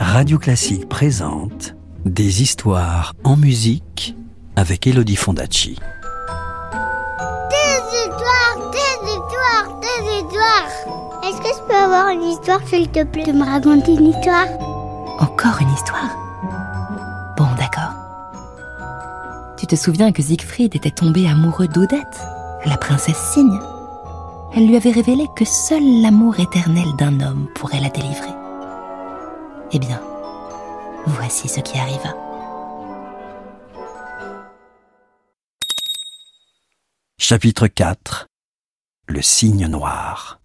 Radio 0.00 0.38
Classique 0.38 0.88
présente 0.88 1.74
Des 2.04 2.42
histoires 2.42 3.14
en 3.24 3.36
musique 3.36 4.16
avec 4.56 4.86
Elodie 4.86 5.16
Fondacci. 5.16 5.78
Des 7.50 7.80
histoires, 7.96 8.70
des 8.72 9.08
histoires, 9.08 9.80
des 9.80 10.18
histoires. 10.18 11.22
Est-ce 11.24 11.38
que 11.38 11.48
je 11.48 11.62
peux 11.68 11.74
avoir 11.74 12.08
une 12.08 12.22
histoire, 12.22 12.60
s'il 12.66 12.88
te 12.88 13.04
plaît, 13.04 13.24
de 13.24 13.32
me 13.32 13.44
raconter 13.44 13.94
une 13.94 14.06
histoire? 14.06 14.46
Encore 15.18 15.60
une 15.60 15.72
histoire? 15.72 16.16
Bon, 17.36 17.48
d'accord. 17.56 17.94
Tu 19.58 19.66
te 19.66 19.76
souviens 19.76 20.12
que 20.12 20.22
Siegfried 20.22 20.74
était 20.74 20.90
tombé 20.90 21.28
amoureux 21.28 21.68
d'Odette, 21.68 22.20
la 22.64 22.76
princesse 22.76 23.32
cygne 23.32 23.58
Elle 24.54 24.66
lui 24.66 24.76
avait 24.76 24.90
révélé 24.92 25.26
que 25.36 25.44
seul 25.44 25.82
l'amour 26.02 26.40
éternel 26.40 26.88
d'un 26.98 27.20
homme 27.20 27.48
pourrait 27.54 27.80
la 27.80 27.90
délivrer. 27.90 28.34
Eh 29.70 29.78
bien, 29.78 30.00
voici 31.06 31.46
ce 31.46 31.60
qui 31.60 31.78
arriva. 31.78 32.14
Chapitre 37.18 37.66
4 37.66 38.26
Le 39.08 39.20
cygne 39.20 39.66
noir 39.66 40.40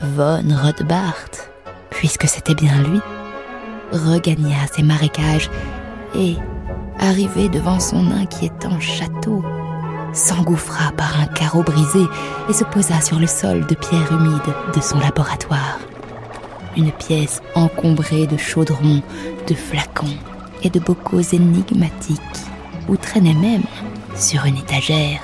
Von 0.00 0.56
Rothbart, 0.62 1.30
puisque 1.90 2.28
c'était 2.28 2.54
bien 2.54 2.80
lui, 2.84 3.00
regagna 3.90 4.64
ses 4.72 4.84
marécages 4.84 5.50
et, 6.14 6.36
arrivé 7.00 7.48
devant 7.48 7.80
son 7.80 8.12
inquiétant 8.12 8.78
château, 8.78 9.44
s'engouffra 10.12 10.92
par 10.92 11.20
un 11.20 11.26
carreau 11.26 11.62
brisé 11.62 12.06
et 12.48 12.52
se 12.52 12.64
posa 12.64 13.00
sur 13.00 13.18
le 13.18 13.26
sol 13.26 13.66
de 13.66 13.74
pierre 13.74 14.12
humide 14.12 14.54
de 14.74 14.80
son 14.80 14.98
laboratoire. 14.98 15.78
Une 16.76 16.92
pièce 16.92 17.42
encombrée 17.54 18.26
de 18.26 18.36
chaudrons, 18.36 19.02
de 19.46 19.54
flacons 19.54 20.06
et 20.62 20.70
de 20.70 20.80
bocaux 20.80 21.20
énigmatiques, 21.20 22.20
où 22.88 22.96
traînait 22.96 23.34
même, 23.34 23.64
sur 24.16 24.44
une 24.44 24.56
étagère, 24.56 25.20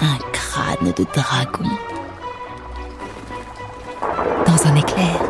un 0.00 0.18
crâne 0.32 0.92
de 0.96 1.04
dragon. 1.14 1.68
Dans 4.46 4.66
un 4.66 4.76
éclair, 4.76 5.20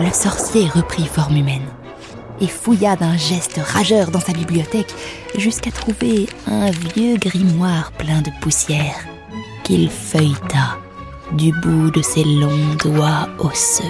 le 0.00 0.10
sorcier 0.10 0.68
reprit 0.68 1.06
forme 1.06 1.36
humaine 1.36 1.66
et 2.42 2.48
fouilla 2.48 2.96
d'un 2.96 3.16
geste 3.16 3.60
rageur 3.64 4.10
dans 4.10 4.20
sa 4.20 4.32
bibliothèque 4.32 4.92
jusqu'à 5.38 5.70
trouver 5.70 6.26
un 6.46 6.70
vieux 6.70 7.16
grimoire 7.16 7.92
plein 7.92 8.20
de 8.20 8.30
poussière 8.40 8.96
qu'il 9.62 9.88
feuilleta 9.88 10.76
du 11.32 11.52
bout 11.52 11.90
de 11.92 12.02
ses 12.02 12.24
longs 12.24 12.74
doigts 12.82 13.28
osseux. 13.38 13.84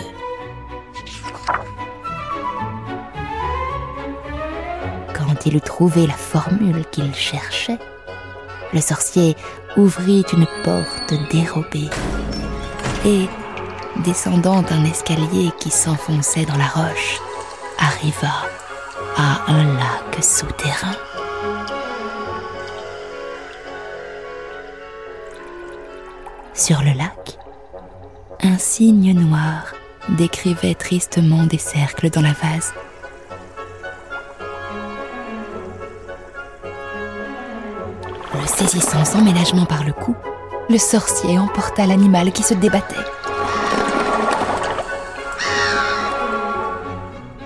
Quand 5.15 5.47
il 5.47 5.57
eut 5.57 5.61
trouvé 5.61 6.07
la 6.07 6.13
formule 6.13 6.85
qu'il 6.93 7.13
cherchait, 7.15 7.79
le 8.75 8.81
sorcier 8.81 9.35
ouvrit 9.79 10.25
une 10.33 10.47
porte 10.63 11.15
dérobée 11.33 11.89
et, 13.07 13.27
descendant 14.05 14.63
un 14.71 14.85
escalier 14.85 15.51
qui 15.59 15.71
s'enfonçait 15.71 16.45
dans 16.45 16.59
la 16.59 16.67
roche, 16.67 17.19
arriva 17.83 18.33
à 19.17 19.51
un 19.51 19.65
lac 19.75 20.23
souterrain. 20.23 20.95
Sur 26.55 26.81
le 26.83 26.93
lac, 26.97 27.39
un 28.43 28.57
cygne 28.57 29.15
noir 29.15 29.75
décrivait 30.11 30.75
tristement 30.75 31.45
des 31.45 31.59
cercles 31.59 32.11
dans 32.11 32.21
la 32.21 32.33
vase. 32.33 32.73
Le 38.35 38.47
saisissant 38.47 39.05
sans 39.05 39.23
ménagement 39.23 39.67
par 39.67 39.85
le 39.85 39.93
cou, 39.93 40.15
le 40.69 40.79
sorcier 40.79 41.39
emporta 41.39 41.87
l'animal 41.87 42.33
qui 42.33 42.43
se 42.43 42.55
débattait. 42.55 42.97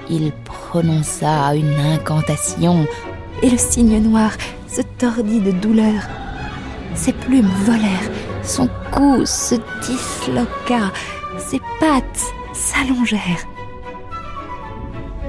Il 0.09 0.33
prononça 0.45 1.55
une 1.55 1.75
incantation 1.81 2.87
et 3.43 3.51
le 3.51 3.59
cygne 3.59 4.01
noir 4.01 4.31
se 4.69 4.83
tordit 4.99 5.41
de 5.41 5.51
douleur. 5.51 6.03
Ses 6.95 7.13
plumes 7.13 7.51
volèrent, 7.65 8.11
son 8.43 8.69
cou 8.93 9.27
se 9.27 9.57
disloqua, 9.83 10.93
ses 11.39 11.61
pattes 11.81 12.25
s'allongèrent. 12.53 13.47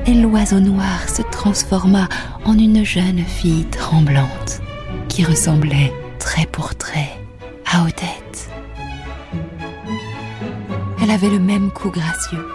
Et 0.06 0.14
l'oiseau 0.14 0.60
noir 0.60 1.10
se 1.10 1.22
transforma 1.24 2.08
en 2.46 2.58
une 2.58 2.86
jeune 2.86 3.24
fille 3.26 3.66
tremblante 3.66 4.62
qui 5.10 5.26
ressemblait 5.26 5.92
trait 6.20 6.48
pour 6.52 6.76
trait 6.76 7.20
à 7.72 7.82
Odette. 7.84 8.50
Elle 11.02 11.12
avait 11.12 11.30
le 11.30 11.40
même 11.40 11.72
cou 11.72 11.90
gracieux, 11.90 12.46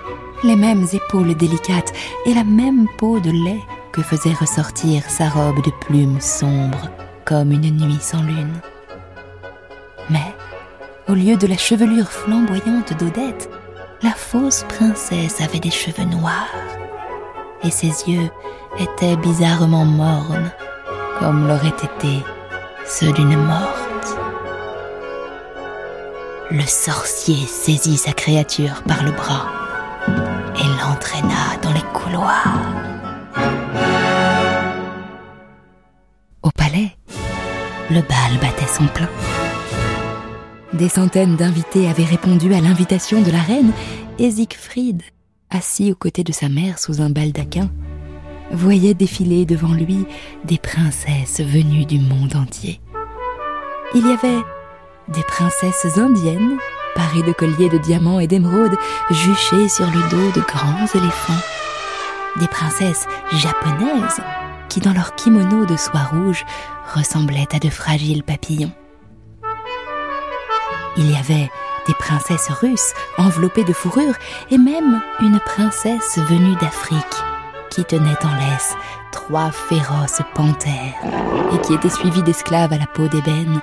les 0.44 0.56
mêmes 0.56 0.86
épaules 0.92 1.34
délicates 1.34 1.92
et 2.26 2.34
la 2.34 2.44
même 2.44 2.86
peau 2.98 3.20
de 3.20 3.30
lait 3.30 3.62
que 3.92 4.02
faisait 4.02 4.32
ressortir 4.32 5.08
sa 5.08 5.28
robe 5.28 5.62
de 5.64 5.70
plumes 5.86 6.20
sombres 6.20 6.90
comme 7.24 7.52
une 7.52 7.70
nuit 7.76 8.00
sans 8.00 8.22
lune. 8.22 8.60
Mais, 10.10 10.34
au 11.08 11.14
lieu 11.14 11.36
de 11.36 11.46
la 11.46 11.56
chevelure 11.56 12.10
flamboyante 12.10 12.98
d'Odette, 12.98 13.50
la 14.02 14.10
fausse 14.10 14.64
princesse 14.68 15.40
avait 15.40 15.60
des 15.60 15.70
cheveux 15.70 16.04
noirs 16.04 16.54
et 17.62 17.70
ses 17.70 18.10
yeux 18.10 18.30
étaient 18.78 19.16
bizarrement 19.16 19.84
mornes 19.84 20.50
comme 21.20 21.46
l'auraient 21.46 21.68
été 21.68 22.24
ceux 22.84 23.12
d'une 23.12 23.36
morte. 23.36 24.18
Le 26.50 26.66
sorcier 26.66 27.46
saisit 27.46 27.96
sa 27.96 28.12
créature 28.12 28.82
par 28.82 29.04
le 29.04 29.12
bras 29.12 29.61
dans 31.62 31.72
les 31.72 31.82
couloirs. 31.94 32.58
Au 36.42 36.50
palais, 36.50 36.90
le 37.90 38.00
bal 38.00 38.38
battait 38.40 38.66
son 38.66 38.86
plein. 38.88 39.08
Des 40.72 40.88
centaines 40.88 41.36
d'invités 41.36 41.88
avaient 41.88 42.04
répondu 42.04 42.52
à 42.54 42.60
l'invitation 42.60 43.22
de 43.22 43.30
la 43.30 43.40
reine 43.40 43.72
et 44.18 44.30
Siegfried, 44.30 45.02
assis 45.50 45.92
aux 45.92 45.96
côtés 45.96 46.24
de 46.24 46.32
sa 46.32 46.48
mère 46.48 46.78
sous 46.78 47.00
un 47.00 47.10
baldaquin, 47.10 47.70
voyait 48.50 48.94
défiler 48.94 49.46
devant 49.46 49.72
lui 49.72 50.04
des 50.44 50.58
princesses 50.58 51.40
venues 51.40 51.86
du 51.86 51.98
monde 51.98 52.36
entier. 52.36 52.80
Il 53.94 54.06
y 54.06 54.12
avait 54.12 54.42
des 55.08 55.22
princesses 55.22 55.98
indiennes 55.98 56.58
parées 56.94 57.22
de 57.22 57.32
colliers 57.32 57.68
de 57.68 57.78
diamants 57.78 58.20
et 58.20 58.26
d'émeraudes 58.26 58.76
juchées 59.10 59.68
sur 59.68 59.86
le 59.86 60.10
dos 60.10 60.30
de 60.32 60.44
grands 60.46 60.86
éléphants. 60.94 61.42
Des 62.36 62.48
princesses 62.48 63.06
japonaises 63.32 64.20
qui, 64.68 64.80
dans 64.80 64.94
leur 64.94 65.14
kimono 65.14 65.66
de 65.66 65.76
soie 65.76 66.04
rouge, 66.10 66.44
ressemblaient 66.94 67.48
à 67.54 67.58
de 67.58 67.68
fragiles 67.68 68.22
papillons. 68.22 68.72
Il 70.96 71.10
y 71.10 71.16
avait 71.16 71.50
des 71.86 71.94
princesses 71.94 72.50
russes 72.50 72.94
enveloppées 73.18 73.64
de 73.64 73.72
fourrure 73.72 74.14
et 74.50 74.58
même 74.58 75.02
une 75.20 75.40
princesse 75.40 76.18
venue 76.18 76.56
d'Afrique 76.56 77.22
qui 77.70 77.84
tenait 77.84 78.24
en 78.24 78.34
laisse 78.34 78.74
trois 79.10 79.50
féroces 79.50 80.22
panthères 80.34 80.94
et 81.54 81.58
qui 81.62 81.74
était 81.74 81.88
suivie 81.88 82.22
d'esclaves 82.22 82.72
à 82.72 82.78
la 82.78 82.86
peau 82.86 83.08
d'ébène 83.08 83.60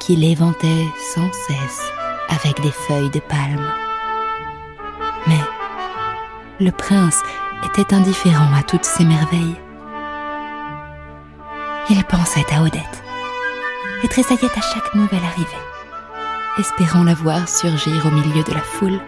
qui 0.00 0.16
l'éventaient 0.16 0.88
sans 1.14 1.30
cesse 1.32 1.92
avec 2.32 2.60
des 2.60 2.70
feuilles 2.70 3.10
de 3.10 3.20
palme. 3.20 3.72
Mais 5.26 5.40
le 6.60 6.70
prince 6.70 7.22
était 7.66 7.94
indifférent 7.94 8.52
à 8.54 8.62
toutes 8.62 8.84
ces 8.84 9.04
merveilles. 9.04 9.56
Il 11.90 12.02
pensait 12.04 12.46
à 12.52 12.62
Odette 12.62 13.02
et 14.02 14.08
tressaillait 14.08 14.50
à 14.56 14.60
chaque 14.60 14.94
nouvelle 14.94 15.24
arrivée, 15.24 15.48
espérant 16.58 17.04
la 17.04 17.14
voir 17.14 17.48
surgir 17.48 18.06
au 18.06 18.10
milieu 18.10 18.42
de 18.42 18.52
la 18.52 18.60
foule. 18.60 19.00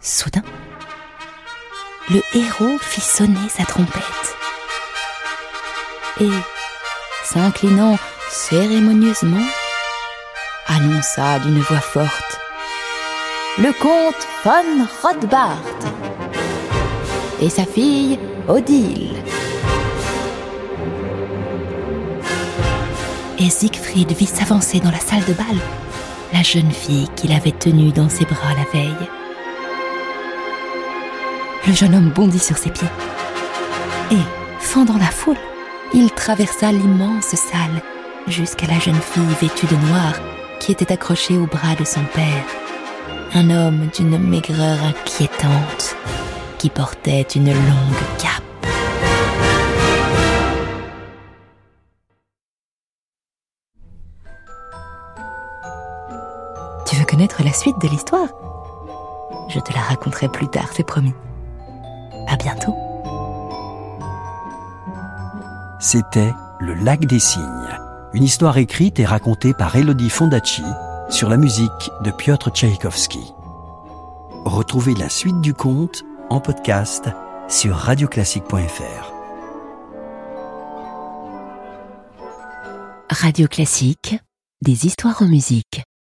Soudain, 0.00 0.42
le 2.10 2.20
héros 2.34 2.78
fit 2.78 3.00
sonner 3.00 3.48
sa 3.48 3.64
trompette 3.64 4.36
et, 6.20 6.30
s'inclinant 7.24 7.98
cérémonieusement, 8.34 9.46
annonça 10.66 11.38
d'une 11.38 11.60
voix 11.60 11.78
forte 11.78 12.40
Le 13.58 13.72
comte 13.80 14.26
von 14.44 14.86
Rothbart 15.02 15.62
et 17.40 17.48
sa 17.48 17.64
fille 17.64 18.18
Odile. 18.48 19.14
et 23.38 23.50
Siegfried 23.50 24.12
vit 24.12 24.26
s'avancer 24.26 24.80
dans 24.80 24.90
la 24.90 24.98
salle 24.98 25.24
de 25.26 25.32
bal 25.32 25.56
la 26.32 26.42
jeune 26.42 26.70
fille 26.70 27.08
qu'il 27.14 27.32
avait 27.32 27.52
tenue 27.52 27.92
dans 27.92 28.08
ses 28.08 28.24
bras 28.24 28.54
la 28.56 28.70
veille. 28.72 29.08
Le 31.66 31.72
jeune 31.72 31.94
homme 31.94 32.10
bondit 32.10 32.38
sur 32.38 32.58
ses 32.58 32.70
pieds 32.70 32.88
et, 34.10 34.16
fendant 34.58 34.98
la 34.98 35.06
foule, 35.06 35.36
il 35.92 36.10
traversa 36.10 36.72
l'immense 36.72 37.34
salle 37.36 37.82
jusqu'à 38.28 38.66
la 38.66 38.78
jeune 38.78 39.00
fille 39.00 39.22
vêtue 39.40 39.66
de 39.66 39.76
noir 39.88 40.14
qui 40.60 40.72
était 40.72 40.92
accrochée 40.92 41.36
au 41.36 41.46
bras 41.46 41.74
de 41.78 41.84
son 41.84 42.04
père, 42.14 42.44
un 43.34 43.50
homme 43.50 43.88
d'une 43.96 44.18
maigreur 44.18 44.78
inquiétante 44.82 45.96
qui 46.58 46.70
portait 46.70 47.26
une 47.34 47.52
longue 47.52 48.04
cape. 48.18 48.42
Tu 56.86 56.96
veux 56.96 57.04
connaître 57.04 57.42
la 57.42 57.52
suite 57.52 57.78
de 57.80 57.88
l'histoire? 57.88 58.28
Je 59.48 59.60
te 59.60 59.72
la 59.72 59.80
raconterai 59.80 60.28
plus 60.28 60.48
tard, 60.48 60.68
c'est 60.72 60.86
promis. 60.86 61.12
À 62.28 62.36
bientôt. 62.36 62.74
C'était 65.80 66.32
Le 66.60 66.72
lac 66.72 67.04
des 67.04 67.18
cygnes, 67.18 67.78
une 68.14 68.22
histoire 68.22 68.58
écrite 68.58 69.00
et 69.00 69.04
racontée 69.04 69.52
par 69.52 69.74
Elodie 69.74 70.08
Fondacci 70.08 70.62
sur 71.10 71.28
la 71.28 71.36
musique 71.36 71.90
de 72.02 72.12
Piotr 72.12 72.50
Tchaïkovski. 72.50 73.34
Retrouvez 74.44 74.94
la 74.94 75.08
suite 75.08 75.40
du 75.40 75.52
conte 75.52 76.04
en 76.30 76.40
podcast 76.40 77.10
sur 77.48 77.74
radioclassique.fr. 77.74 79.12
Radio 83.10 83.48
Classique, 83.48 84.16
des 84.62 84.86
histoires 84.86 85.20
en 85.20 85.26
musique. 85.26 85.82